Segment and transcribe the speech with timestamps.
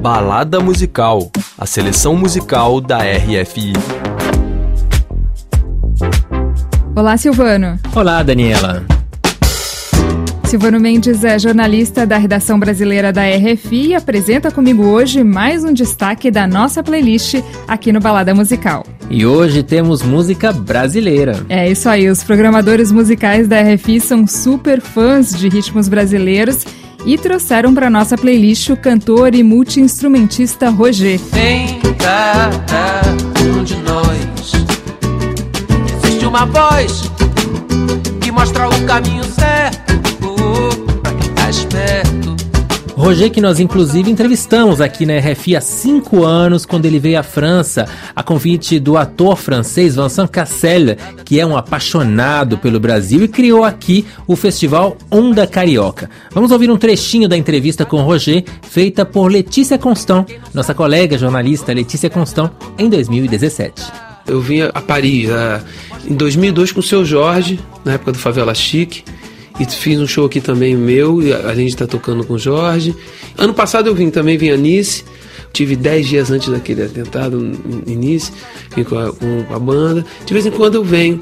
[0.00, 3.72] Balada Musical, a seleção musical da RFI.
[6.94, 7.78] Olá, Silvano.
[7.94, 8.84] Olá, Daniela.
[10.44, 15.72] Silvano Mendes é jornalista da redação brasileira da RFI e apresenta comigo hoje mais um
[15.72, 17.34] destaque da nossa playlist
[17.66, 18.86] aqui no Balada Musical.
[19.10, 21.44] E hoje temos música brasileira.
[21.48, 26.64] É isso aí, os programadores musicais da RFI são super fãs de ritmos brasileiros
[27.06, 31.20] e trouxeram para nossa playlist o cantor e multi-instrumentista Roger.
[31.98, 32.50] Cá,
[33.40, 34.52] um de nós.
[36.04, 37.02] Existe uma voz
[38.20, 39.86] que mostra o caminho certo
[42.96, 47.22] Roger, que nós inclusive entrevistamos aqui na RFI há cinco anos, quando ele veio à
[47.22, 47.86] França,
[48.16, 53.64] a convite do ator francês Vincent Cassel, que é um apaixonado pelo Brasil e criou
[53.64, 56.08] aqui o festival Onda Carioca.
[56.32, 61.74] Vamos ouvir um trechinho da entrevista com Roger, feita por Letícia Constant, nossa colega jornalista
[61.74, 64.06] Letícia Constant, em 2017.
[64.26, 65.62] Eu vim a Paris uh,
[66.08, 69.04] em 2002 com o seu Jorge, na época do Favela Chique.
[69.58, 72.94] E fiz um show aqui também meu, a gente está tocando com o Jorge.
[73.38, 75.04] Ano passado eu vim também, vim a Nice.
[75.52, 77.52] Tive 10 dias antes daquele atentado
[77.86, 78.30] em Nice,
[78.74, 80.04] vim com a, com a banda.
[80.26, 81.18] De vez em quando eu venho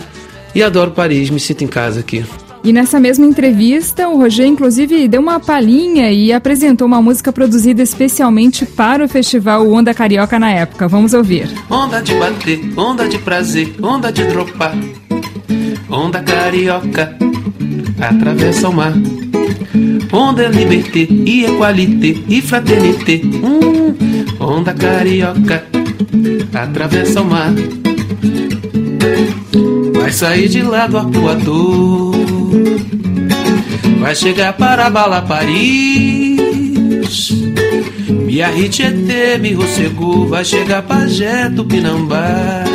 [0.54, 2.24] e adoro Paris, me sinto em casa aqui.
[2.64, 7.82] E nessa mesma entrevista, o Roger inclusive deu uma palhinha e apresentou uma música produzida
[7.82, 10.88] especialmente para o festival Onda Carioca na época.
[10.88, 11.46] Vamos ouvir.
[11.68, 14.74] Onda de bater, onda de prazer, onda de dropar.
[15.90, 17.16] Onda carioca,
[18.00, 18.92] atravessa o mar.
[20.12, 23.20] Onda liberté e equalité e fraternité.
[23.24, 23.94] Hum,
[24.38, 25.64] onda carioca,
[26.52, 27.52] atravessa o mar.
[29.94, 32.14] Vai sair de lá do arpoador.
[34.00, 36.34] Vai chegar para Bala Paris.
[38.08, 40.28] Miarritete, me rossegou.
[40.28, 42.73] Vai chegar para Jeto Pinambá.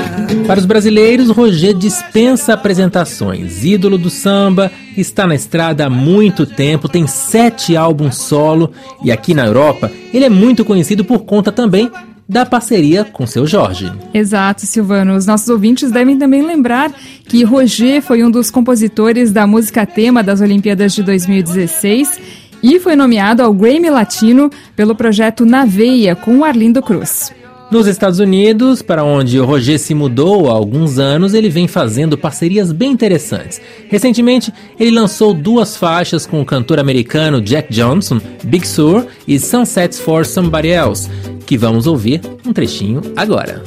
[0.50, 3.64] Para os brasileiros, Roger dispensa apresentações.
[3.64, 8.72] Ídolo do samba, está na estrada há muito tempo, tem sete álbuns solo
[9.04, 11.92] e aqui na Europa ele é muito conhecido por conta também
[12.28, 13.94] da parceria com seu Jorge.
[14.12, 15.16] Exato, Silvano.
[15.16, 16.92] Os nossos ouvintes devem também lembrar
[17.28, 22.20] que Roger foi um dos compositores da música tema das Olimpíadas de 2016
[22.64, 27.38] e foi nomeado ao Grammy Latino pelo projeto Na Veia com Arlindo Cruz.
[27.72, 32.18] Nos Estados Unidos, para onde o Roger se mudou há alguns anos, ele vem fazendo
[32.18, 33.62] parcerias bem interessantes.
[33.88, 40.00] Recentemente, ele lançou duas faixas com o cantor americano Jack Johnson, Big Sur e Sunsets
[40.00, 41.12] for Somebody Else,
[41.46, 43.62] que vamos ouvir um trechinho agora.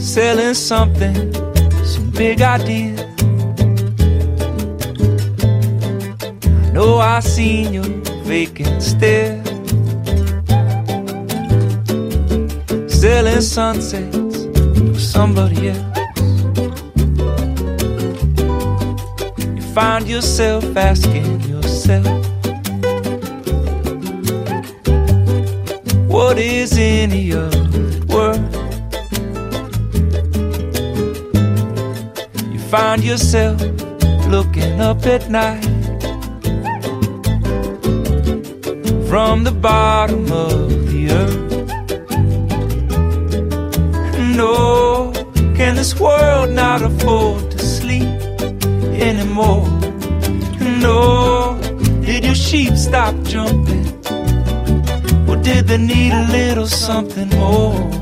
[0.00, 1.12] Selling something,
[1.84, 3.17] some big idea
[6.78, 7.90] know I seen your
[8.22, 9.42] vacant stare.
[12.88, 14.44] Selling sunsets
[14.92, 15.98] for somebody else.
[19.56, 22.06] You find yourself asking yourself
[26.14, 27.50] What is in your
[28.12, 28.44] world?
[32.52, 33.60] You find yourself
[34.28, 35.77] looking up at night
[39.08, 41.52] from the bottom of the earth.
[44.36, 45.12] No,
[45.56, 48.08] can this world not afford to sleep
[49.08, 49.66] anymore?
[50.86, 51.58] No,
[52.04, 53.86] did your sheep stop jumping?
[55.26, 57.98] Or did they need a little something more?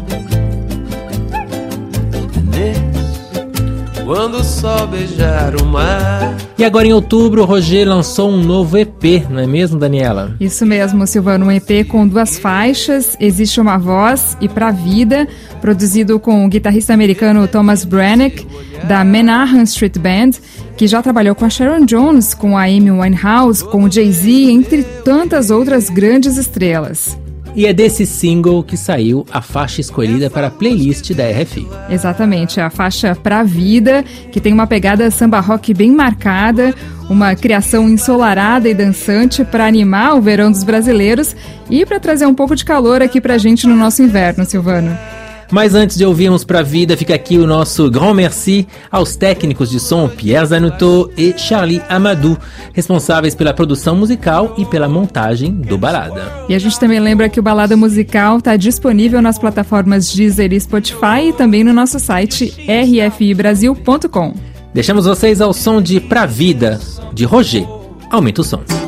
[4.07, 6.37] Quando o sol beijar o mar.
[6.57, 10.37] E agora em outubro, o Roger lançou um novo EP, não é mesmo, Daniela?
[10.39, 15.27] Isso mesmo, Silvano, um EP com duas faixas, Existe uma Voz e Pra Vida,
[15.61, 18.47] produzido com o guitarrista americano Thomas Brannick,
[18.85, 20.39] da Menahan Street Band,
[20.77, 24.85] que já trabalhou com a Sharon Jones, com a Amy Winehouse, com o Jay-Z, entre
[24.85, 27.19] tantas outras grandes estrelas.
[27.57, 31.67] E é desse single que saiu a faixa escolhida para a playlist da RFI.
[31.89, 36.75] Exatamente, a faixa Pra Vida, que tem uma pegada samba rock bem marcada,
[37.09, 41.35] uma criação ensolarada e dançante para animar o verão dos brasileiros
[41.71, 44.95] e para trazer um pouco de calor aqui pra gente no nosso inverno, Silvano.
[45.51, 49.71] Mas antes de ouvirmos para a vida, fica aqui o nosso grand merci aos técnicos
[49.71, 52.37] de som Pierre Zanuto e Charlie Amadou,
[52.73, 56.33] responsáveis pela produção musical e pela montagem do Balada.
[56.49, 60.61] E a gente também lembra que o Balada Musical está disponível nas plataformas Deezer e
[60.61, 64.35] Spotify e também no nosso site rfibrasil.com.
[64.75, 66.79] Deixamos vocês ao som de Pra Vida,
[67.15, 67.67] de Roger.
[68.11, 68.86] Aumenta o som.